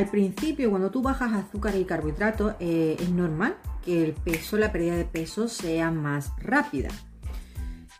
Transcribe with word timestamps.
Al 0.00 0.08
principio, 0.08 0.70
cuando 0.70 0.90
tú 0.90 1.02
bajas 1.02 1.34
azúcar 1.34 1.76
y 1.76 1.84
carbohidratos, 1.84 2.54
eh, 2.58 2.96
es 2.98 3.10
normal 3.10 3.58
que 3.84 4.02
el 4.02 4.14
peso, 4.14 4.56
la 4.56 4.72
pérdida 4.72 4.96
de 4.96 5.04
peso 5.04 5.46
sea 5.46 5.90
más 5.90 6.32
rápida. 6.38 6.88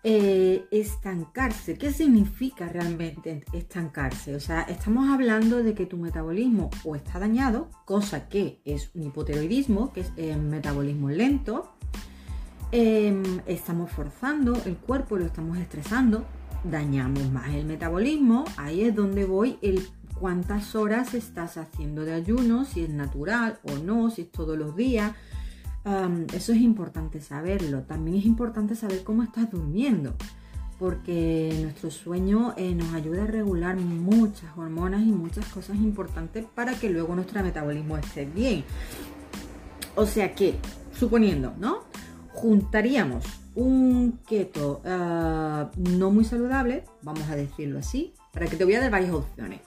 Eh, 0.02 0.64
estancarse, 0.71 1.77
¿qué 1.77 1.93
significa 1.93 2.66
realmente 2.71 3.45
estancarse? 3.52 4.34
O 4.34 4.41
sea, 4.41 4.62
estamos 4.62 5.11
hablando 5.11 5.62
de 5.62 5.75
que 5.75 5.84
tu 5.84 5.98
metabolismo 5.98 6.71
o 6.84 6.96
está 6.96 7.18
dañado, 7.18 7.68
cosa 7.84 8.30
que 8.30 8.62
es 8.64 8.91
un 8.95 9.03
hipotiroidismo, 9.03 9.93
que 9.93 10.01
es 10.01 10.12
el 10.17 10.41
metabolismo 10.41 11.11
lento, 11.11 11.75
em, 12.73 13.43
estamos 13.45 13.91
forzando 13.91 14.55
el 14.64 14.79
cuerpo, 14.79 15.19
lo 15.19 15.27
estamos 15.27 15.59
estresando, 15.59 16.25
dañamos 16.64 17.30
más 17.30 17.52
el 17.52 17.66
metabolismo, 17.66 18.46
ahí 18.56 18.84
es 18.84 18.95
donde 18.95 19.27
voy 19.27 19.59
el 19.60 19.87
cuántas 20.20 20.74
horas 20.74 21.15
estás 21.15 21.56
haciendo 21.56 22.05
de 22.05 22.12
ayuno, 22.12 22.66
si 22.66 22.83
es 22.83 22.91
natural 22.91 23.59
o 23.65 23.79
no, 23.79 24.10
si 24.10 24.23
es 24.23 24.30
todos 24.30 24.56
los 24.56 24.77
días. 24.77 25.12
eso 26.34 26.52
es 26.52 26.60
importante 26.60 27.20
saberlo. 27.20 27.83
También 27.83 28.19
es 28.19 28.27
importante 28.27 28.77
saber 28.77 29.02
cómo 29.02 29.23
estás 29.23 29.51
durmiendo, 29.51 30.15
porque 30.79 31.59
nuestro 31.62 31.91
sueño 31.91 32.52
eh, 32.59 32.74
nos 32.74 32.93
ayuda 32.93 33.24
a 33.24 33.27
regular 33.27 33.77
muchas 33.77 34.56
hormonas 34.56 35.02
y 35.02 35.12
muchas 35.12 35.46
cosas 35.46 35.77
importantes 35.77 36.45
para 36.55 36.74
que 36.74 36.91
luego 36.91 37.15
nuestro 37.15 37.43
metabolismo 37.43 37.96
esté 37.96 38.27
bien. 38.27 38.65
O 39.96 40.05
sea 40.07 40.34
que, 40.34 40.57
suponiendo, 40.93 41.55
¿no? 41.59 41.84
Juntaríamos 42.32 43.24
un 43.55 44.21
keto 44.27 44.82
ah, 44.84 45.71
no 45.77 46.10
muy 46.10 46.24
saludable, 46.24 46.84
vamos 47.02 47.29
a 47.29 47.37
decirlo 47.37 47.79
así, 47.79 48.15
para 48.32 48.46
que 48.46 48.57
te 48.57 48.65
voy 48.65 48.74
a 48.74 48.80
dar 48.80 48.91
varias 48.91 49.12
opciones. 49.12 49.60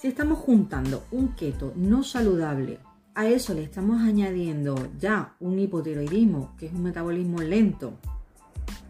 Si 0.00 0.06
estamos 0.06 0.38
juntando 0.38 1.02
un 1.10 1.34
keto 1.34 1.72
no 1.74 2.04
saludable, 2.04 2.78
a 3.16 3.26
eso 3.26 3.52
le 3.52 3.64
estamos 3.64 4.00
añadiendo 4.00 4.76
ya 4.96 5.34
un 5.40 5.58
hipotiroidismo, 5.58 6.54
que 6.56 6.66
es 6.66 6.72
un 6.72 6.84
metabolismo 6.84 7.40
lento, 7.40 7.94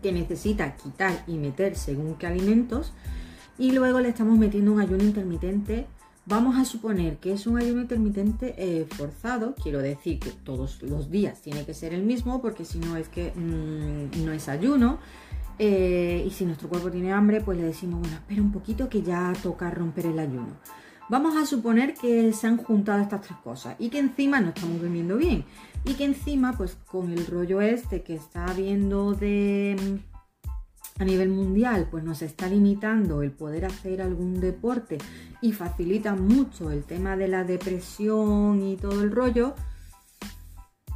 que 0.03 0.13
necesita 0.13 0.77
quitar 0.77 1.25
y 1.27 1.39
meter 1.39 1.77
según 1.77 2.17
qué 2.17 2.27
alimentos, 2.27 2.93
y 3.57 3.73
luego 3.73 4.01
le 4.01 4.11
estamos 4.11 4.37
metiendo 4.37 4.71
un 4.71 4.81
ayuno 4.81 5.03
intermitente. 5.03 5.87
Vamos 6.27 6.59
a 6.59 6.67
suponer 6.67 7.17
que 7.17 7.33
es 7.33 7.47
un 7.47 7.57
ayuno 7.57 7.81
intermitente 7.81 8.55
eh, 8.59 8.87
forzado, 8.91 9.55
quiero 9.55 9.79
decir 9.79 10.19
que 10.19 10.29
todos 10.29 10.83
los 10.83 11.11
días 11.11 11.41
tiene 11.41 11.65
que 11.65 11.73
ser 11.73 11.95
el 11.95 12.03
mismo, 12.03 12.43
porque 12.43 12.67
si 12.67 12.81
no 12.81 12.99
es 12.99 13.09
que 13.09 13.33
mm, 13.35 14.27
no 14.27 14.33
es 14.33 14.47
ayuno. 14.51 14.99
Eh, 15.59 16.23
y 16.27 16.31
si 16.31 16.45
nuestro 16.45 16.69
cuerpo 16.69 16.91
tiene 16.91 17.15
hambre, 17.15 17.41
pues 17.41 17.57
le 17.57 17.65
decimos, 17.65 18.01
bueno, 18.01 18.17
espera 18.17 18.43
un 18.43 18.53
poquito 18.53 18.91
que 18.91 19.01
ya 19.01 19.33
toca 19.43 19.71
romper 19.71 20.05
el 20.05 20.19
ayuno. 20.19 20.55
Vamos 21.09 21.37
a 21.37 21.47
suponer 21.47 21.95
que 21.95 22.33
se 22.35 22.47
han 22.47 22.59
juntado 22.59 23.01
estas 23.01 23.23
tres 23.23 23.39
cosas 23.43 23.77
y 23.79 23.89
que 23.89 23.99
encima 23.99 24.41
no 24.41 24.49
estamos 24.49 24.81
durmiendo 24.81 25.17
bien 25.17 25.45
y 25.85 25.95
que 25.95 26.05
encima 26.05 26.53
pues 26.53 26.77
con 26.87 27.11
el 27.13 27.27
rollo 27.27 27.63
este 27.63 28.03
que 28.03 28.15
está 28.15 28.47
habiendo 28.47 29.15
de 29.15 30.01
a 30.99 31.05
nivel 31.05 31.31
mundial 31.31 31.89
pues 31.91 32.05
nos 32.05 32.21
está 32.21 32.49
limitando 32.49 33.23
el 33.23 33.31
poder 33.31 33.65
hacer 33.65 34.03
algún 34.03 34.41
deporte 34.41 34.99
y 35.41 35.53
facilita 35.53 36.15
mucho 36.15 36.71
el 36.71 36.85
tema 36.85 37.17
de 37.17 37.29
la 37.29 37.45
depresión 37.45 38.63
y 38.63 38.77
todo 38.77 39.03
el 39.03 39.11
rollo, 39.11 39.55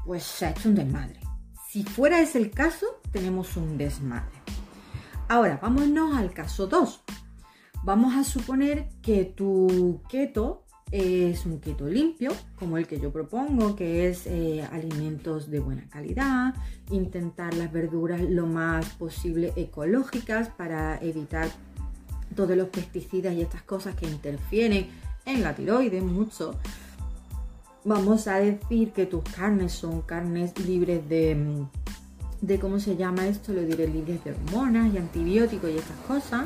pues 0.04 0.24
se 0.24 0.46
ha 0.46 0.50
hecho 0.50 0.68
un 0.68 0.74
desmadre. 0.74 1.20
Si 1.70 1.84
fuera 1.84 2.20
ese 2.20 2.38
el 2.38 2.50
caso, 2.50 3.00
tenemos 3.12 3.56
un 3.56 3.78
desmadre. 3.78 4.42
Ahora, 5.28 5.58
vámonos 5.62 6.16
al 6.16 6.32
caso 6.32 6.66
2. 6.66 7.04
Vamos 7.84 8.14
a 8.14 8.22
suponer 8.22 8.88
que 9.02 9.24
tu 9.24 10.00
keto 10.08 10.62
es 10.92 11.46
un 11.46 11.58
keto 11.58 11.88
limpio, 11.88 12.30
como 12.56 12.76
el 12.78 12.86
que 12.86 13.00
yo 13.00 13.10
propongo, 13.10 13.74
que 13.74 14.08
es 14.08 14.26
eh, 14.26 14.62
alimentos 14.70 15.50
de 15.50 15.58
buena 15.58 15.88
calidad, 15.88 16.54
intentar 16.90 17.54
las 17.54 17.72
verduras 17.72 18.20
lo 18.20 18.46
más 18.46 18.90
posible 18.90 19.52
ecológicas 19.56 20.48
para 20.50 20.98
evitar 21.00 21.48
todos 22.36 22.56
los 22.56 22.68
pesticidas 22.68 23.34
y 23.34 23.40
estas 23.40 23.62
cosas 23.62 23.96
que 23.96 24.06
interfieren 24.06 24.88
en 25.24 25.42
la 25.42 25.54
tiroides 25.54 26.04
mucho. 26.04 26.54
Vamos 27.84 28.28
a 28.28 28.36
decir 28.36 28.92
que 28.92 29.06
tus 29.06 29.24
carnes 29.24 29.72
son 29.72 30.02
carnes 30.02 30.56
libres 30.64 31.08
de, 31.08 31.64
de 32.42 32.60
¿cómo 32.60 32.78
se 32.78 32.96
llama 32.96 33.26
esto? 33.26 33.52
Lo 33.52 33.62
diré, 33.62 33.88
libres 33.88 34.22
de 34.22 34.32
hormonas 34.32 34.94
y 34.94 34.98
antibióticos 34.98 35.70
y 35.70 35.78
estas 35.78 35.96
cosas. 36.06 36.44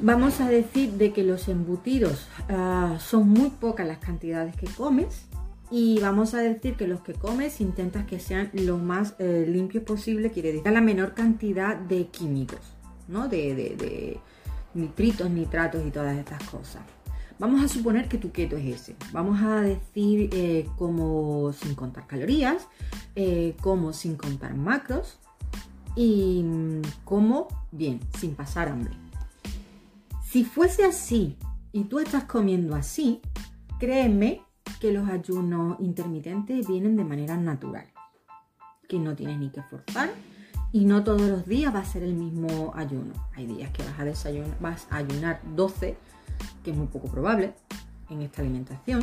Vamos 0.00 0.40
a 0.40 0.48
decir 0.48 0.92
de 0.92 1.12
que 1.12 1.24
los 1.24 1.48
embutidos 1.48 2.28
ah, 2.48 2.98
son 3.00 3.28
muy 3.28 3.50
pocas 3.50 3.86
las 3.86 3.98
cantidades 3.98 4.54
que 4.54 4.66
comes 4.66 5.26
y 5.72 5.98
vamos 6.00 6.34
a 6.34 6.38
decir 6.38 6.76
que 6.76 6.86
los 6.86 7.00
que 7.00 7.14
comes 7.14 7.60
intentas 7.60 8.06
que 8.06 8.20
sean 8.20 8.50
lo 8.52 8.78
más 8.78 9.16
eh, 9.18 9.44
limpios 9.48 9.82
posible, 9.82 10.30
quiere 10.30 10.52
decir 10.52 10.72
la 10.72 10.80
menor 10.80 11.14
cantidad 11.14 11.76
de 11.76 12.06
químicos, 12.06 12.60
¿no? 13.08 13.28
De, 13.28 14.20
nitritos, 14.74 15.28
nitratos 15.30 15.84
y 15.84 15.90
todas 15.90 16.16
estas 16.16 16.44
cosas. 16.44 16.82
Vamos 17.40 17.62
a 17.64 17.68
suponer 17.68 18.08
que 18.08 18.18
tu 18.18 18.30
keto 18.30 18.56
es 18.56 18.80
ese. 18.80 18.96
Vamos 19.12 19.40
a 19.42 19.60
decir 19.60 20.30
eh, 20.32 20.68
como 20.76 21.52
sin 21.52 21.74
contar 21.74 22.06
calorías, 22.06 22.68
eh, 23.16 23.56
como 23.60 23.92
sin 23.92 24.16
contar 24.16 24.54
macros 24.54 25.18
y 25.96 26.42
mm, 26.44 26.82
como 27.04 27.48
bien, 27.72 28.00
sin 28.18 28.34
pasar 28.34 28.68
hambre. 28.68 28.92
Si 30.30 30.44
fuese 30.44 30.84
así 30.84 31.38
y 31.72 31.84
tú 31.84 32.00
estás 32.00 32.24
comiendo 32.24 32.76
así, 32.76 33.22
créeme 33.78 34.42
que 34.78 34.92
los 34.92 35.08
ayunos 35.08 35.78
intermitentes 35.80 36.68
vienen 36.68 36.98
de 36.98 37.04
manera 37.04 37.34
natural, 37.38 37.86
que 38.86 38.98
no 38.98 39.16
tienes 39.16 39.38
ni 39.38 39.48
que 39.48 39.62
forzar 39.62 40.10
y 40.70 40.84
no 40.84 41.02
todos 41.02 41.22
los 41.22 41.46
días 41.46 41.74
va 41.74 41.78
a 41.78 41.84
ser 41.86 42.02
el 42.02 42.12
mismo 42.12 42.72
ayuno. 42.76 43.14
Hay 43.36 43.46
días 43.46 43.70
que 43.70 43.82
vas 43.82 43.98
a, 43.98 44.04
desayunar, 44.04 44.54
vas 44.60 44.86
a 44.90 44.96
ayunar 44.98 45.40
12, 45.56 45.96
que 46.62 46.72
es 46.72 46.76
muy 46.76 46.88
poco 46.88 47.08
probable 47.08 47.54
en 48.10 48.20
esta 48.20 48.42
alimentación, 48.42 49.02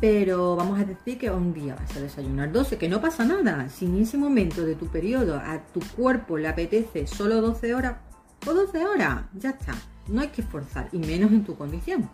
pero 0.00 0.56
vamos 0.56 0.80
a 0.80 0.84
decir 0.84 1.18
que 1.18 1.30
un 1.30 1.52
día 1.52 1.74
vas 1.74 1.94
a 1.98 2.00
desayunar 2.00 2.50
12, 2.50 2.78
que 2.78 2.88
no 2.88 3.02
pasa 3.02 3.26
nada. 3.26 3.68
Si 3.68 3.84
en 3.84 4.00
ese 4.00 4.16
momento 4.16 4.64
de 4.64 4.74
tu 4.74 4.86
periodo 4.86 5.36
a 5.36 5.58
tu 5.74 5.80
cuerpo 5.94 6.38
le 6.38 6.48
apetece 6.48 7.06
solo 7.06 7.42
12 7.42 7.74
horas, 7.74 7.96
pues 8.40 8.56
12 8.56 8.86
horas, 8.86 9.24
ya 9.34 9.50
está. 9.50 9.74
No 10.08 10.20
hay 10.20 10.28
que 10.28 10.42
esforzar, 10.42 10.88
y 10.92 10.98
menos 10.98 11.32
en 11.32 11.44
tu 11.44 11.56
condición, 11.56 12.08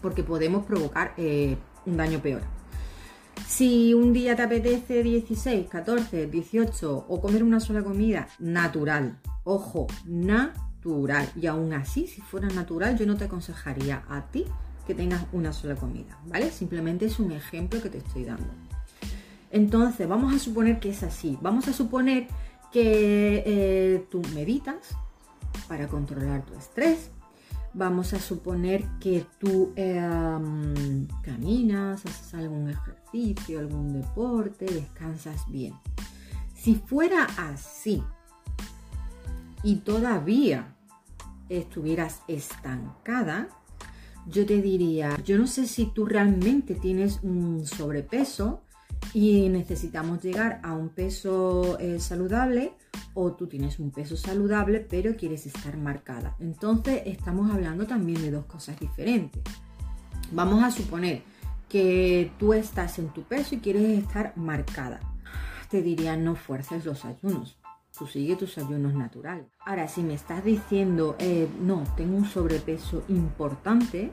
porque 0.00 0.22
podemos 0.22 0.64
provocar 0.64 1.14
eh, 1.16 1.56
un 1.86 1.96
daño 1.96 2.20
peor. 2.20 2.42
Si 3.46 3.94
un 3.94 4.12
día 4.12 4.36
te 4.36 4.42
apetece 4.42 5.02
16, 5.02 5.68
14, 5.68 6.26
18 6.26 7.06
o 7.08 7.20
comer 7.20 7.42
una 7.42 7.60
sola 7.60 7.82
comida 7.82 8.28
natural, 8.38 9.18
ojo, 9.44 9.86
natural, 10.06 11.30
y 11.34 11.46
aún 11.46 11.72
así, 11.72 12.06
si 12.06 12.20
fuera 12.20 12.48
natural, 12.48 12.98
yo 12.98 13.06
no 13.06 13.16
te 13.16 13.24
aconsejaría 13.24 14.02
a 14.08 14.26
ti 14.30 14.44
que 14.86 14.94
tengas 14.94 15.24
una 15.32 15.52
sola 15.52 15.76
comida, 15.76 16.18
¿vale? 16.26 16.50
Simplemente 16.50 17.06
es 17.06 17.18
un 17.18 17.32
ejemplo 17.32 17.80
que 17.82 17.90
te 17.90 17.98
estoy 17.98 18.24
dando. 18.24 18.48
Entonces, 19.50 20.08
vamos 20.08 20.34
a 20.34 20.38
suponer 20.38 20.78
que 20.78 20.90
es 20.90 21.02
así. 21.02 21.38
Vamos 21.40 21.68
a 21.68 21.72
suponer 21.72 22.26
que 22.72 23.42
eh, 23.46 24.06
tú 24.10 24.22
meditas, 24.34 24.94
para 25.68 25.88
controlar 25.88 26.44
tu 26.44 26.54
estrés. 26.54 27.10
Vamos 27.74 28.14
a 28.14 28.18
suponer 28.18 28.84
que 28.98 29.26
tú 29.38 29.72
em, 29.76 31.06
caminas, 31.22 32.04
haces 32.04 32.34
algún 32.34 32.70
ejercicio, 32.70 33.60
algún 33.60 34.00
deporte, 34.00 34.64
descansas 34.64 35.44
bien. 35.48 35.74
Si 36.54 36.74
fuera 36.74 37.26
así 37.36 38.02
y 39.62 39.76
todavía 39.76 40.74
estuvieras 41.48 42.22
estancada, 42.26 43.48
yo 44.26 44.44
te 44.44 44.60
diría, 44.60 45.16
yo 45.24 45.38
no 45.38 45.46
sé 45.46 45.66
si 45.66 45.86
tú 45.86 46.04
realmente 46.04 46.74
tienes 46.74 47.20
un 47.22 47.64
sobrepeso 47.66 48.62
y 49.14 49.48
necesitamos 49.48 50.22
llegar 50.22 50.60
a 50.62 50.72
un 50.72 50.90
peso 50.90 51.78
eh, 51.78 51.98
saludable 51.98 52.74
o 53.20 53.32
tú 53.32 53.48
tienes 53.48 53.80
un 53.80 53.90
peso 53.90 54.16
saludable 54.16 54.78
pero 54.80 55.16
quieres 55.16 55.44
estar 55.46 55.76
marcada. 55.76 56.36
Entonces 56.38 57.02
estamos 57.06 57.50
hablando 57.50 57.86
también 57.86 58.22
de 58.22 58.30
dos 58.30 58.46
cosas 58.46 58.78
diferentes. 58.78 59.42
Vamos 60.30 60.62
a 60.62 60.70
suponer 60.70 61.22
que 61.68 62.30
tú 62.38 62.52
estás 62.52 62.98
en 62.98 63.08
tu 63.08 63.22
peso 63.22 63.56
y 63.56 63.58
quieres 63.58 63.98
estar 63.98 64.36
marcada. 64.36 65.00
Te 65.68 65.82
diría 65.82 66.16
no 66.16 66.36
fuerces 66.36 66.84
los 66.84 67.04
ayunos. 67.04 67.58
Tú 67.98 68.06
sigue 68.06 68.36
tus 68.36 68.56
ayunos 68.58 68.94
naturales. 68.94 69.46
Ahora, 69.66 69.88
si 69.88 70.02
me 70.02 70.14
estás 70.14 70.44
diciendo, 70.44 71.16
eh, 71.18 71.48
no, 71.60 71.82
tengo 71.96 72.16
un 72.16 72.24
sobrepeso 72.24 73.02
importante, 73.08 74.12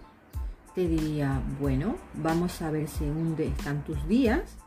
te 0.74 0.88
diría, 0.88 1.44
bueno, 1.62 1.96
vamos 2.16 2.62
a 2.64 2.72
ver 2.72 2.88
según 2.88 3.36
están 3.38 3.84
tus 3.84 4.08
días 4.08 4.58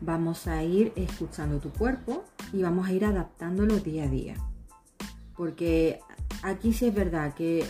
vamos 0.00 0.46
a 0.46 0.62
ir 0.62 0.92
escuchando 0.96 1.58
tu 1.58 1.70
cuerpo 1.70 2.24
y 2.54 2.62
vamos 2.62 2.86
a 2.86 2.92
ir 2.92 3.04
adaptándolo 3.04 3.80
día 3.80 4.04
a 4.04 4.08
día. 4.08 4.36
Porque 5.36 6.00
aquí 6.42 6.72
sí 6.72 6.86
es 6.86 6.94
verdad 6.94 7.34
que 7.34 7.64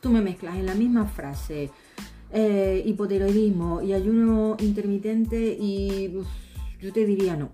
tú 0.00 0.10
me 0.10 0.22
mezclas 0.22 0.56
en 0.56 0.66
la 0.66 0.74
misma 0.74 1.06
frase 1.06 1.70
eh, 2.32 2.82
hipotiroidismo 2.86 3.82
y 3.82 3.92
ayuno 3.92 4.56
intermitente 4.60 5.56
y 5.58 6.12
yo 6.80 6.92
te 6.92 7.04
diría 7.04 7.36
no. 7.36 7.50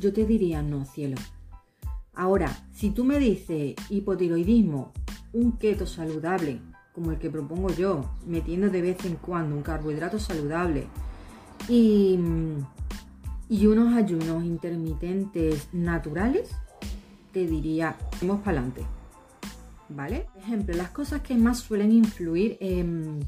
Yo 0.00 0.12
te 0.12 0.24
diría 0.24 0.62
no, 0.62 0.84
cielo. 0.84 1.16
Ahora, 2.14 2.66
si 2.72 2.90
tú 2.90 3.04
me 3.04 3.18
dices 3.18 3.74
hipotiroidismo, 3.90 4.92
un 5.32 5.52
keto 5.52 5.86
saludable, 5.86 6.60
como 6.94 7.10
el 7.10 7.18
que 7.18 7.28
propongo 7.28 7.70
yo, 7.70 8.08
metiendo 8.26 8.70
de 8.70 8.80
vez 8.80 9.04
en 9.04 9.16
cuando 9.16 9.54
un 9.54 9.62
carbohidrato 9.62 10.18
saludable 10.18 10.86
y, 11.68 12.18
y 13.48 13.66
unos 13.66 13.94
ayunos 13.94 14.44
intermitentes 14.44 15.68
naturales, 15.72 16.50
te 17.32 17.46
diría, 17.46 17.96
vamos 18.20 18.40
para 18.40 18.58
adelante. 18.58 18.86
¿Vale? 19.88 20.26
Por 20.32 20.42
ejemplo, 20.42 20.74
las 20.74 20.90
cosas 20.90 21.20
que 21.20 21.36
más 21.36 21.58
suelen 21.60 21.92
influir 21.92 22.56
en, 22.60 23.24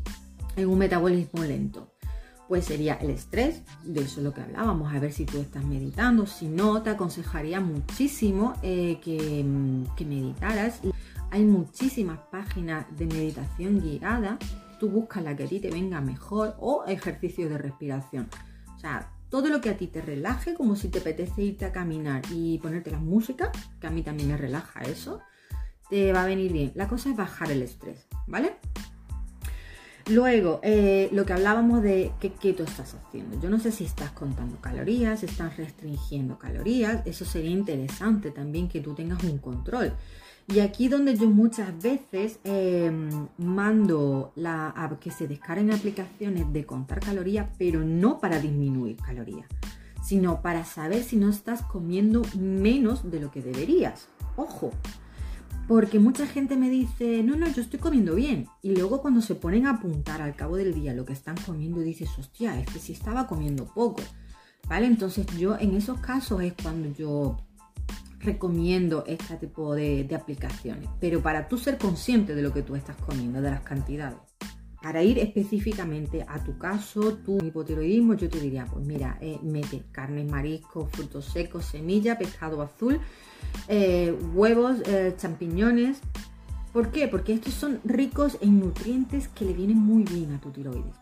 un 0.57 0.79
metabolismo 0.79 1.45
lento. 1.45 1.93
Pues 2.49 2.65
sería 2.65 2.95
el 2.95 3.11
estrés, 3.11 3.63
de 3.85 4.01
eso 4.01 4.21
es 4.21 4.25
lo 4.25 4.33
que 4.33 4.41
hablábamos, 4.41 4.93
a 4.93 4.99
ver 4.99 5.13
si 5.13 5.27
tú 5.27 5.39
estás 5.39 5.65
meditando. 5.65 6.27
Si 6.27 6.49
no, 6.49 6.83
te 6.83 6.91
aconsejaría 6.91 7.61
muchísimo 7.61 8.55
eh, 8.63 8.99
que, 9.03 9.45
que 9.95 10.05
meditaras. 10.05 10.81
Hay 11.31 11.45
muchísimas 11.45 12.19
páginas 12.33 12.87
de 12.97 13.07
meditación 13.07 13.81
guiada. 13.81 14.39
Tú 14.81 14.89
buscas 14.89 15.23
la 15.23 15.37
que 15.37 15.45
a 15.45 15.47
ti 15.47 15.61
te 15.61 15.71
venga 15.71 16.01
mejor 16.01 16.57
o 16.59 16.85
ejercicios 16.87 17.51
de 17.51 17.59
respiración. 17.59 18.29
O 18.75 18.81
sea, 18.81 19.13
todo 19.31 19.49
lo 19.49 19.61
que 19.61 19.71
a 19.71 19.77
ti 19.77 19.87
te 19.87 20.01
relaje, 20.01 20.55
como 20.55 20.77
si 20.77 20.89
te 20.89 21.01
apetece 21.01 21.43
irte 21.43 21.65
a 21.65 21.73
caminar 21.73 22.23
y 22.31 22.59
ponerte 22.59 22.91
la 22.91 22.99
música, 22.99 23.53
que 23.81 23.87
a 23.87 23.91
mí 23.91 24.03
también 24.03 24.29
me 24.29 24.37
relaja 24.37 24.81
eso, 24.83 25.21
te 25.91 26.13
va 26.13 26.23
a 26.23 26.27
venir 26.27 26.53
bien. 26.53 26.73
La 26.75 26.89
cosa 26.89 27.11
es 27.11 27.17
bajar 27.17 27.51
el 27.51 27.63
estrés, 27.63 28.07
¿vale? 28.27 28.57
Luego, 30.09 30.61
eh, 30.63 31.11
lo 31.13 31.27
que 31.27 31.35
hablábamos 31.35 31.83
de 31.83 32.13
qué 32.19 32.33
keto 32.33 32.63
estás 32.63 32.95
haciendo. 32.95 33.39
Yo 33.41 33.51
no 33.51 33.61
sé 33.61 33.71
si 33.71 33.85
estás 33.85 34.11
contando 34.13 34.59
calorías, 34.59 35.23
estás 35.23 35.59
restringiendo 35.59 36.39
calorías. 36.39 37.07
Eso 37.07 37.27
sería 37.27 37.51
interesante 37.51 38.31
también 38.31 38.69
que 38.69 38.81
tú 38.81 38.95
tengas 38.95 39.23
un 39.25 39.37
control. 39.37 39.93
Y 40.51 40.61
aquí 40.61 40.89
donde 40.89 41.15
yo 41.15 41.29
muchas 41.29 41.79
veces 41.83 42.41
em, 42.45 43.29
mando 43.37 44.33
la, 44.35 44.73
a 44.75 44.99
que 44.99 45.11
se 45.11 45.29
descarguen 45.29 45.71
aplicaciones 45.71 46.51
de 46.55 46.65
contar 46.65 47.01
calorías, 47.01 47.51
pero 47.59 47.85
no 47.85 48.19
para 48.19 48.41
disminuir 48.41 48.97
calorías, 48.97 49.47
sino 50.03 50.41
para 50.41 50.65
saber 50.65 51.03
si 51.03 51.17
no 51.17 51.29
estás 51.29 51.61
comiendo 51.61 52.23
menos 52.39 53.11
de 53.11 53.21
lo 53.21 53.31
que 53.31 53.43
deberías. 53.43 54.09
Ojo, 54.37 54.71
porque 55.67 55.99
mucha 55.99 56.27
gente 56.27 56.57
me 56.57 56.71
dice, 56.71 57.23
no, 57.23 57.37
no, 57.37 57.47
yo 57.49 57.61
estoy 57.61 57.79
comiendo 57.79 58.15
bien. 58.15 58.49
Y 58.63 58.75
luego 58.75 59.03
cuando 59.03 59.21
se 59.21 59.35
ponen 59.35 59.67
a 59.67 59.73
apuntar 59.73 60.23
al 60.23 60.35
cabo 60.35 60.57
del 60.57 60.73
día 60.73 60.95
lo 60.95 61.05
que 61.05 61.13
están 61.13 61.37
comiendo, 61.45 61.81
dices, 61.81 62.09
hostia, 62.19 62.59
es 62.59 62.67
que 62.73 62.79
si 62.79 62.95
estaba 62.95 63.27
comiendo 63.27 63.67
poco. 63.67 64.03
¿Vale? 64.67 64.87
Entonces 64.87 65.27
yo 65.39 65.59
en 65.59 65.75
esos 65.75 66.01
casos 66.01 66.43
es 66.43 66.55
cuando 66.63 66.91
yo 66.93 67.37
recomiendo 68.21 69.05
este 69.07 69.37
tipo 69.37 69.75
de, 69.75 70.09
aplicaciones, 70.15 70.89
pero 71.01 71.23
para 71.23 71.49
tú 71.49 71.59
ser 71.59 71.79
consciente 71.79 72.35
de 72.35 72.43
lo 72.43 72.53
que 72.53 72.63
tú 72.63 72.75
estás 72.77 72.97
comiendo, 72.97 73.41
de 73.41 73.51
las 73.51 73.63
cantidades. 73.63 74.19
Para 74.83 75.03
ir 75.03 75.19
específicamente 75.19 76.25
a 76.29 76.43
tu 76.43 76.57
caso, 76.57 77.15
tu 77.15 77.39
hipotiroidismo, 77.45 78.15
yo 78.15 78.29
te 78.29 78.39
diría, 78.39 78.65
pues 78.67 78.87
mira, 78.87 79.19
eh, 79.21 79.39
mete 79.43 79.85
carnes, 79.91 80.31
mariscos, 80.31 80.89
frutos 80.93 81.25
secos, 81.25 81.65
semilla, 81.65 82.17
pescado 82.17 82.63
azul, 82.63 83.01
eh, 83.67 84.17
huevos, 84.35 84.79
eh, 84.87 85.15
champiñones. 85.17 85.99
¿Por 86.73 86.93
qué? 86.93 87.09
Porque 87.09 87.33
estos 87.33 87.55
son 87.55 87.81
ricos 87.85 88.39
en 88.41 88.61
nutrientes 88.61 89.27
que 89.27 89.45
le 89.45 89.53
vienen 89.53 89.79
muy 89.79 90.05
bien 90.05 90.33
a 90.33 90.41
tu 90.41 90.51
tiroides 90.51 90.95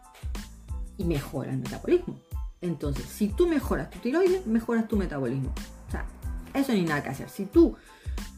y 0.97 1.05
mejora 1.05 1.51
el 1.53 1.59
metabolismo. 1.59 2.19
Entonces, 2.63 3.05
si 3.05 3.29
tú 3.29 3.47
mejoras 3.47 3.91
tu 3.91 3.99
tiroides, 3.99 4.47
mejoras 4.47 4.89
tu 4.89 4.97
metabolismo. 4.97 5.53
Eso 6.57 6.73
ni 6.73 6.83
nada 6.83 7.03
que 7.03 7.11
hacer. 7.11 7.29
Si 7.29 7.45
tú 7.47 7.77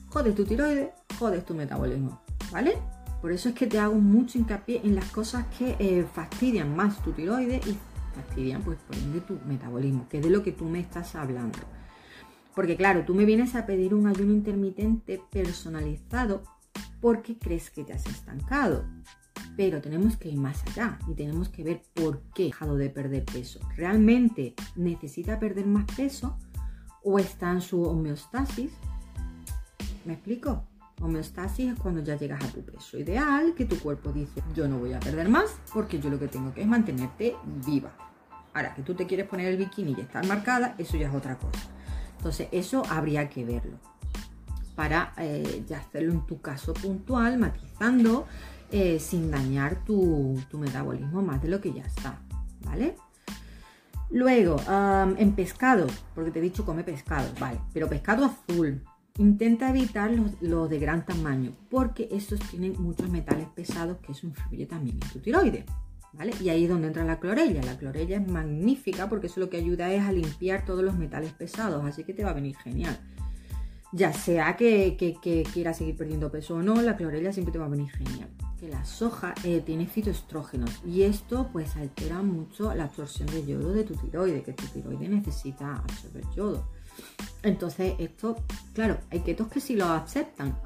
jodes 0.08 0.34
tu 0.34 0.44
tiroides, 0.44 0.90
jodes 1.18 1.44
tu 1.44 1.54
metabolismo, 1.54 2.20
¿vale? 2.50 2.76
Por 3.20 3.32
eso 3.32 3.48
es 3.48 3.54
que 3.54 3.66
te 3.66 3.78
hago 3.78 3.94
mucho 3.94 4.38
hincapié 4.38 4.80
en 4.84 4.94
las 4.94 5.10
cosas 5.10 5.46
que 5.56 5.76
eh, 5.78 6.06
fastidian 6.12 6.74
más 6.74 7.02
tu 7.02 7.12
tiroides 7.12 7.66
y 7.66 7.76
fastidian, 8.14 8.62
pues, 8.62 8.78
por 8.78 8.96
ende, 8.96 9.20
tu 9.20 9.38
metabolismo, 9.46 10.08
que 10.08 10.18
es 10.18 10.24
de 10.24 10.30
lo 10.30 10.42
que 10.42 10.52
tú 10.52 10.64
me 10.66 10.80
estás 10.80 11.14
hablando. 11.14 11.58
Porque, 12.54 12.76
claro, 12.76 13.04
tú 13.04 13.14
me 13.14 13.24
vienes 13.24 13.54
a 13.54 13.66
pedir 13.66 13.94
un 13.94 14.08
ayuno 14.08 14.32
intermitente 14.32 15.22
personalizado 15.30 16.42
porque 17.00 17.38
crees 17.38 17.70
que 17.70 17.84
te 17.84 17.92
has 17.92 18.06
estancado. 18.06 18.84
Pero 19.56 19.80
tenemos 19.80 20.16
que 20.16 20.28
ir 20.28 20.36
más 20.36 20.64
allá 20.68 20.98
y 21.08 21.14
tenemos 21.14 21.48
que 21.48 21.64
ver 21.64 21.82
por 21.94 22.22
qué 22.34 22.44
ha 22.44 22.46
dejado 22.46 22.76
de 22.76 22.90
perder 22.90 23.24
peso. 23.24 23.60
¿Realmente 23.76 24.54
necesita 24.76 25.38
perder 25.38 25.66
más 25.66 25.84
peso? 25.96 26.36
O 27.10 27.18
está 27.18 27.50
en 27.50 27.62
su 27.62 27.82
homeostasis. 27.82 28.70
¿Me 30.04 30.12
explico? 30.12 30.64
Homeostasis 31.00 31.72
es 31.72 31.78
cuando 31.78 32.02
ya 32.02 32.16
llegas 32.16 32.44
a 32.44 32.48
tu 32.48 32.62
peso 32.62 32.98
ideal, 32.98 33.54
que 33.56 33.64
tu 33.64 33.78
cuerpo 33.78 34.12
dice, 34.12 34.42
yo 34.54 34.68
no 34.68 34.78
voy 34.78 34.92
a 34.92 35.00
perder 35.00 35.28
más 35.28 35.56
porque 35.72 36.00
yo 36.00 36.10
lo 36.10 36.18
que 36.18 36.28
tengo 36.28 36.52
que 36.52 36.60
es 36.60 36.66
mantenerte 36.66 37.34
viva. 37.64 37.92
Ahora, 38.52 38.74
que 38.74 38.82
tú 38.82 38.94
te 38.94 39.06
quieres 39.06 39.26
poner 39.26 39.48
el 39.48 39.56
bikini 39.56 39.94
y 39.96 40.00
estar 40.02 40.26
marcada, 40.26 40.74
eso 40.76 40.98
ya 40.98 41.08
es 41.08 41.14
otra 41.14 41.38
cosa. 41.38 41.70
Entonces, 42.18 42.48
eso 42.52 42.82
habría 42.90 43.30
que 43.30 43.44
verlo 43.44 43.78
para 44.74 45.14
eh, 45.16 45.64
ya 45.66 45.78
hacerlo 45.78 46.12
en 46.12 46.26
tu 46.26 46.40
caso 46.42 46.74
puntual, 46.74 47.38
matizando, 47.38 48.26
eh, 48.70 49.00
sin 49.00 49.30
dañar 49.30 49.82
tu, 49.84 50.38
tu 50.50 50.58
metabolismo 50.58 51.22
más 51.22 51.40
de 51.40 51.48
lo 51.48 51.60
que 51.60 51.72
ya 51.72 51.84
está, 51.84 52.20
¿vale? 52.64 52.96
Luego, 54.10 54.56
en 55.18 55.32
pescado, 55.32 55.86
porque 56.14 56.30
te 56.30 56.38
he 56.38 56.42
dicho 56.42 56.64
come 56.64 56.82
pescado, 56.82 57.28
vale, 57.38 57.60
pero 57.72 57.88
pescado 57.88 58.24
azul. 58.24 58.82
Intenta 59.18 59.70
evitar 59.70 60.12
los, 60.40 60.70
de 60.70 60.78
gran 60.78 61.04
tamaño, 61.04 61.52
porque 61.68 62.08
estos 62.12 62.38
tienen 62.40 62.74
muchos 62.78 63.10
metales 63.10 63.48
pesados, 63.48 63.98
que 63.98 64.12
eso 64.12 64.26
influye 64.26 64.66
también 64.66 64.98
en 65.02 65.08
tu 65.10 65.18
tiroides. 65.18 65.64
¿Vale? 66.14 66.32
Y 66.40 66.48
ahí 66.48 66.64
es 66.64 66.70
donde 66.70 66.86
entra 66.86 67.04
la 67.04 67.20
clorella. 67.20 67.62
La 67.62 67.76
clorella 67.76 68.16
es 68.16 68.26
magnífica 68.26 69.08
porque 69.08 69.26
eso 69.26 69.40
lo 69.40 69.50
que 69.50 69.58
ayuda 69.58 69.92
es 69.92 70.02
a 70.02 70.10
limpiar 70.10 70.64
todos 70.64 70.82
los 70.82 70.96
metales 70.96 71.32
pesados, 71.32 71.84
así 71.84 72.02
que 72.02 72.14
te 72.14 72.24
va 72.24 72.30
a 72.30 72.34
venir 72.34 72.56
genial. 72.56 72.98
Ya 73.92 74.12
sea 74.12 74.56
que, 74.56 74.96
que 74.96 75.42
quieras 75.52 75.76
seguir 75.76 75.96
perdiendo 75.96 76.30
peso 76.30 76.56
o 76.56 76.62
no, 76.62 76.80
la 76.80 76.96
clorella 76.96 77.32
siempre 77.32 77.52
te 77.52 77.58
va 77.58 77.66
a 77.66 77.68
venir 77.68 77.90
genial 77.90 78.28
que 78.58 78.68
la 78.68 78.84
soja 78.84 79.34
eh, 79.44 79.62
tiene 79.64 79.86
fitoestrógenos 79.86 80.70
y 80.84 81.02
esto 81.02 81.48
pues 81.52 81.76
altera 81.76 82.22
mucho 82.22 82.74
la 82.74 82.84
absorción 82.84 83.28
de 83.28 83.46
yodo 83.46 83.72
de 83.72 83.84
tu 83.84 83.94
tiroide, 83.94 84.42
que 84.42 84.52
tu 84.52 84.66
tiroide 84.66 85.08
necesita 85.08 85.76
absorber 85.76 86.24
yodo. 86.34 86.68
Entonces, 87.42 87.94
esto, 87.98 88.36
claro, 88.78 89.00
hay 89.10 89.18
ketos 89.22 89.48
que 89.48 89.58
sí 89.58 89.74
lo 89.74 89.86
aceptan, 89.86 90.56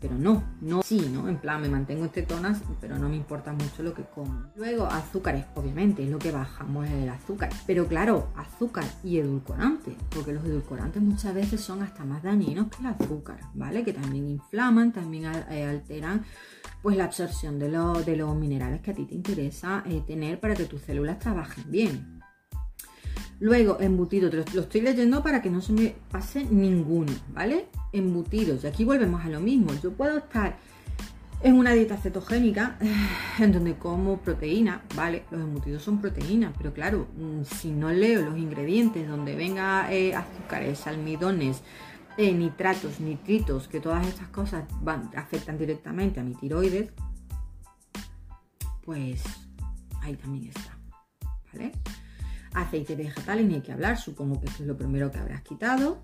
pero 0.00 0.14
no, 0.14 0.42
no 0.62 0.82
sí, 0.82 1.10
¿no? 1.12 1.28
En 1.28 1.36
plan, 1.36 1.60
me 1.60 1.68
mantengo 1.68 2.04
en 2.04 2.10
cetonas, 2.10 2.62
pero 2.80 2.96
no 2.98 3.10
me 3.10 3.16
importa 3.16 3.52
mucho 3.52 3.82
lo 3.82 3.92
que 3.92 4.04
como. 4.04 4.46
Luego, 4.56 4.86
azúcares, 4.86 5.44
obviamente, 5.54 6.02
es 6.02 6.08
lo 6.08 6.18
que 6.18 6.30
bajamos 6.30 6.88
el 6.88 7.06
azúcar. 7.10 7.50
Pero 7.66 7.86
claro, 7.88 8.30
azúcar 8.36 8.86
y 9.04 9.18
edulcorante, 9.18 9.94
porque 10.08 10.32
los 10.32 10.46
edulcorantes 10.46 11.02
muchas 11.02 11.34
veces 11.34 11.60
son 11.60 11.82
hasta 11.82 12.06
más 12.06 12.22
dañinos 12.22 12.68
que 12.68 12.80
el 12.80 12.86
azúcar, 12.86 13.38
¿vale? 13.52 13.84
Que 13.84 13.92
también 13.92 14.30
inflaman, 14.30 14.92
también 14.92 15.26
eh, 15.50 15.66
alteran 15.66 16.24
pues 16.80 16.96
la 16.96 17.04
absorción 17.04 17.58
de, 17.58 17.68
de 17.68 18.16
los 18.16 18.34
minerales 18.34 18.80
que 18.80 18.92
a 18.92 18.94
ti 18.94 19.04
te 19.04 19.14
interesa 19.14 19.82
eh, 19.84 20.02
tener 20.06 20.40
para 20.40 20.54
que 20.54 20.64
tus 20.64 20.80
células 20.80 21.18
trabajen 21.18 21.70
bien. 21.70 22.15
Luego, 23.38 23.78
embutidos, 23.80 24.32
lo, 24.54 24.62
estoy 24.62 24.80
leyendo 24.80 25.22
para 25.22 25.42
que 25.42 25.50
no 25.50 25.60
se 25.60 25.72
me 25.72 25.94
pase 26.10 26.44
ninguno, 26.44 27.12
¿vale? 27.34 27.66
Embutidos, 27.92 28.64
y 28.64 28.66
aquí 28.66 28.84
volvemos 28.84 29.24
a 29.24 29.28
lo 29.28 29.40
mismo. 29.40 29.72
Yo 29.82 29.92
puedo 29.92 30.18
estar 30.18 30.56
en 31.42 31.54
una 31.54 31.72
dieta 31.72 31.98
cetogénica 31.98 32.78
en 33.38 33.52
donde 33.52 33.74
como 33.74 34.18
proteína, 34.18 34.82
¿vale? 34.94 35.24
Los 35.30 35.42
embutidos 35.42 35.82
son 35.82 36.00
proteínas, 36.00 36.54
pero 36.56 36.72
claro, 36.72 37.08
mm, 37.18 37.42
si 37.42 37.72
no 37.72 37.90
leo 37.90 38.22
los 38.22 38.38
ingredientes 38.38 39.06
donde 39.06 39.36
venga 39.36 39.92
eh, 39.92 40.14
azúcares, 40.14 40.86
almidones, 40.86 41.62
eh, 42.16 42.32
nitratos, 42.32 43.00
nitritos, 43.00 43.68
que 43.68 43.80
todas 43.80 44.06
estas 44.06 44.28
cosas 44.28 44.64
afectan 45.14 45.58
directamente 45.58 46.20
a 46.20 46.22
mi 46.22 46.34
tiroides, 46.34 46.90
pues 48.82 49.22
ahí 50.00 50.16
también 50.16 50.46
está, 50.46 50.78
¿vale? 51.52 51.72
Aceite 52.56 52.96
vegetal, 52.96 53.46
ni 53.46 53.54
hay 53.54 53.60
que 53.60 53.72
hablar, 53.72 53.98
supongo 53.98 54.40
que 54.40 54.46
esto 54.46 54.62
es 54.62 54.66
lo 54.66 54.76
primero 54.76 55.10
que 55.10 55.18
habrás 55.18 55.42
quitado. 55.42 55.98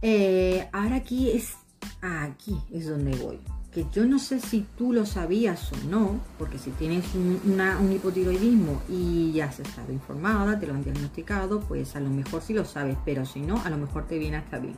Eh, 0.00 0.66
ahora 0.72 0.96
aquí 0.96 1.30
es, 1.30 1.52
aquí 2.00 2.56
es 2.72 2.88
donde 2.88 3.14
voy. 3.16 3.38
Que 3.70 3.84
yo 3.92 4.06
no 4.06 4.18
sé 4.18 4.40
si 4.40 4.66
tú 4.76 4.94
lo 4.94 5.04
sabías 5.04 5.70
o 5.72 5.76
no, 5.88 6.18
porque 6.38 6.58
si 6.58 6.70
tienes 6.70 7.04
un, 7.14 7.92
hipotiroidismo 7.92 8.80
y 8.88 9.32
ya 9.32 9.44
has 9.44 9.60
estado 9.60 9.92
informada, 9.92 10.58
te 10.58 10.66
lo 10.66 10.74
han 10.74 10.82
diagnosticado, 10.82 11.60
pues 11.60 11.94
a 11.94 12.00
lo 12.00 12.08
mejor 12.08 12.40
sí 12.40 12.54
lo 12.54 12.64
sabes, 12.64 12.96
pero 13.04 13.26
si 13.26 13.40
no, 13.40 13.62
a 13.62 13.68
lo 13.68 13.76
mejor 13.76 14.06
te 14.06 14.18
viene 14.18 14.38
hasta 14.38 14.58
bien. 14.58 14.76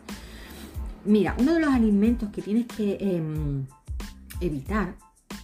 Mira, 1.05 1.37
uno 1.38 1.55
de 1.55 1.61
los 1.61 1.73
alimentos 1.73 2.31
que 2.31 2.43
tienes 2.43 2.67
que 2.67 2.99
em, 3.00 3.64
evitar 4.41 4.97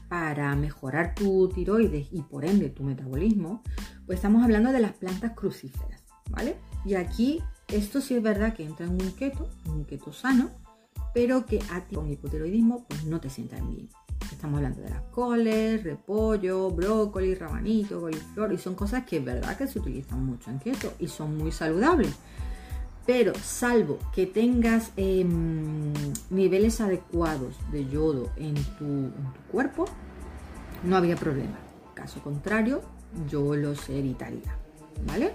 para 0.09 0.55
mejorar 0.57 1.15
tu 1.15 1.49
tiroides 1.49 2.09
y 2.11 2.23
por 2.23 2.45
ende 2.45 2.71
tu 2.71 2.83
metabolismo, 2.83 3.63
pues 4.09 4.21
estamos 4.21 4.43
hablando 4.43 4.73
de 4.73 4.81
las 4.81 4.95
plantas 4.95 5.33
crucíferas, 5.33 6.03
¿vale? 6.31 6.57
Y 6.87 6.95
aquí 6.95 7.43
esto 7.69 8.01
sí 8.01 8.15
es 8.15 8.23
verdad 8.23 8.55
que 8.55 8.65
entra 8.65 8.87
en 8.87 8.93
un 8.93 9.13
keto, 9.13 9.51
un 9.67 9.85
keto 9.85 10.15
sano, 10.15 10.49
pero 11.13 11.45
que 11.45 11.61
a 11.71 11.83
ti 11.83 11.95
con 11.95 12.11
hipotiroidismo 12.11 12.87
pues 12.89 13.05
no 13.05 13.21
te 13.21 13.29
sientan 13.29 13.69
bien. 13.69 13.91
Estamos 14.33 14.57
hablando 14.57 14.81
de 14.81 14.89
las 14.89 15.03
coles, 15.11 15.85
repollo, 15.85 16.71
brócoli, 16.71 17.35
rabanito, 17.35 18.01
coliflor 18.01 18.51
y 18.55 18.57
son 18.57 18.75
cosas 18.75 19.05
que 19.05 19.19
es 19.19 19.25
verdad 19.27 19.59
que 19.59 19.67
se 19.67 19.79
utilizan 19.79 20.25
mucho 20.25 20.51
en 20.51 20.59
keto 20.59 20.95
y 20.99 21.09
son 21.09 21.37
muy 21.37 21.53
saludables. 21.53 22.15
Pero 23.05 23.35
salvo 23.35 23.99
que 24.15 24.25
tengas 24.25 24.93
em, 24.97 25.93
niveles 26.31 26.81
adecuados 26.81 27.57
de 27.71 27.87
yodo 27.87 28.31
en 28.37 28.55
tu, 28.79 29.11
cuerpo, 29.53 29.85
no 30.83 30.97
había 30.97 31.17
problema. 31.17 31.59
Caso 31.93 32.23
contrario, 32.23 32.81
yo 33.31 33.55
los 33.55 33.89
evitaría, 33.89 34.59
¿vale? 35.07 35.33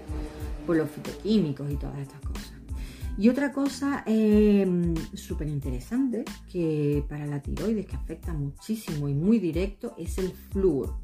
Por 0.66 0.76
los 0.76 0.90
fitoquímicos 0.90 1.70
y 1.70 1.76
todas 1.76 1.98
estas 1.98 2.20
cosas. 2.20 2.52
Y 3.16 3.28
otra 3.28 3.52
cosa 3.52 4.02
em, 4.06 4.94
súper 5.14 5.48
interesante 5.48 6.24
que 6.50 7.04
para 7.08 7.26
la 7.26 7.40
tiroides 7.40 7.86
que 7.86 7.94
afecta 7.94 8.32
muchísimo 8.32 9.08
y 9.08 9.14
muy 9.14 9.38
directo 9.38 9.94
es 9.96 10.18
el 10.18 10.32
flúor. 10.32 10.94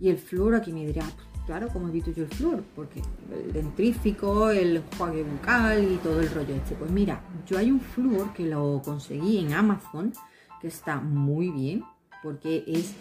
Y 0.00 0.08
el 0.08 0.16
flúor 0.16 0.54
aquí 0.54 0.72
me 0.72 0.86
dirá, 0.86 1.04
claro, 1.44 1.68
como 1.68 1.88
evito 1.88 2.10
yo 2.10 2.24
el 2.24 2.30
flúor? 2.30 2.64
Porque 2.74 3.02
el 3.32 3.52
dentrífico, 3.52 4.50
el 4.50 4.82
juague 4.96 5.24
bucal 5.24 5.92
y 5.92 5.96
todo 5.96 6.20
el 6.20 6.30
rollo 6.30 6.54
este. 6.54 6.74
Pues 6.74 6.90
mira, 6.90 7.22
yo 7.46 7.58
hay 7.58 7.70
un 7.70 7.80
flúor 7.80 8.32
que 8.32 8.46
lo 8.46 8.80
conseguí 8.82 9.38
en 9.38 9.52
Amazon, 9.52 10.12
que 10.60 10.68
está 10.68 11.00
muy 11.00 11.50
bien, 11.50 11.84
porque 12.22 12.64
es... 12.66 12.94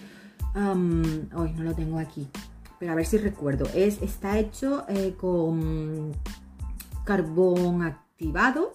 hoy 0.55 1.53
no 1.53 1.63
lo 1.63 1.73
tengo 1.73 1.99
aquí, 1.99 2.27
a 2.89 2.95
ver 2.95 3.05
si 3.05 3.17
recuerdo. 3.17 3.65
Es, 3.73 4.01
está 4.01 4.37
hecho 4.39 4.85
eh, 4.87 5.15
con 5.17 6.11
carbón 7.03 7.83
activado 7.83 8.71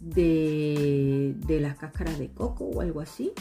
de, 0.00 1.34
de 1.46 1.60
las 1.60 1.76
cáscaras 1.76 2.18
de 2.18 2.30
coco 2.30 2.64
o 2.64 2.80
algo 2.80 3.00
así. 3.00 3.32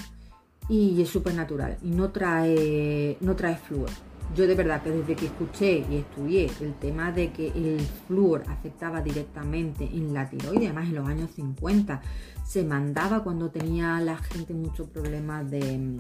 Y 0.69 1.01
es 1.01 1.10
súper 1.10 1.33
natural 1.33 1.77
y 1.81 1.89
no 1.89 2.12
trae, 2.12 3.17
no 3.19 3.36
trae 3.36 3.57
flúor 3.57 3.89
yo 4.36 4.48
de 4.48 4.55
verdad 4.55 4.81
que 4.81 4.89
desde 4.89 5.15
que 5.15 5.27
escuché 5.27 5.86
y 5.89 5.98
estudié 5.98 6.50
el 6.62 6.74
tema 6.75 7.12
de 7.12 7.31
que 7.31 7.48
el 7.50 7.79
flúor 8.07 8.43
afectaba 8.48 9.01
directamente 9.01 9.83
en 9.83 10.13
la 10.13 10.27
tiroides, 10.29 10.65
además 10.65 10.88
en 10.88 10.95
los 10.95 11.07
años 11.07 11.31
50 11.36 12.01
se 12.43 12.63
mandaba 12.63 13.24
cuando 13.24 13.51
tenía 13.51 14.00
la 14.00 14.17
gente 14.17 14.53
muchos 14.53 14.89
problemas 14.89 15.50
de, 15.51 16.00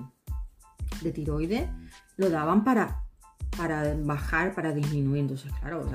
de 1.01 1.11
tiroides, 1.11 1.69
lo 2.17 2.29
daban 2.29 2.63
para, 2.63 3.02
para 3.57 3.95
bajar, 3.95 4.53
para 4.53 4.73
disminuir. 4.73 5.21
Entonces, 5.21 5.51
claro, 5.59 5.85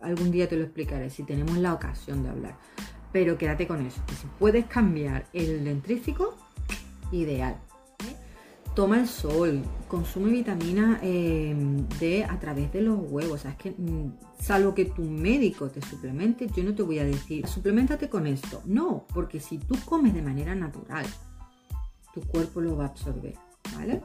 algún 0.00 0.30
día 0.30 0.48
te 0.48 0.56
lo 0.56 0.64
explicaré 0.64 1.10
si 1.10 1.22
tenemos 1.22 1.56
la 1.58 1.74
ocasión 1.74 2.22
de 2.22 2.30
hablar. 2.30 2.58
Pero 3.12 3.38
quédate 3.38 3.66
con 3.66 3.84
eso, 3.84 4.02
que 4.06 4.14
si 4.14 4.26
puedes 4.38 4.66
cambiar 4.66 5.26
el 5.32 5.64
dentrífico, 5.64 6.36
ideal 7.12 7.56
toma 8.76 9.00
el 9.00 9.08
sol, 9.08 9.62
consume 9.88 10.30
vitamina 10.30 11.00
em, 11.02 11.88
D 11.98 12.24
a 12.24 12.38
través 12.38 12.70
de 12.74 12.82
los 12.82 13.00
huevos. 13.10 13.32
O 13.32 13.38
sea, 13.38 13.52
es 13.52 13.56
que 13.56 13.70
mm, 13.70 14.12
salvo 14.38 14.74
que 14.74 14.84
tu 14.84 15.02
médico 15.02 15.70
te 15.70 15.80
suplemente, 15.80 16.46
yo 16.54 16.62
no 16.62 16.74
te 16.74 16.82
voy 16.82 16.98
a 16.98 17.04
decir, 17.04 17.46
suplementate 17.48 18.10
con 18.10 18.26
esto. 18.26 18.60
No, 18.66 19.06
porque 19.14 19.40
si 19.40 19.56
tú 19.56 19.76
comes 19.86 20.12
de 20.12 20.20
manera 20.20 20.54
natural, 20.54 21.06
tu 22.12 22.20
cuerpo 22.20 22.60
lo 22.60 22.76
va 22.76 22.84
a 22.84 22.88
absorber, 22.88 23.34
¿vale? 23.74 24.02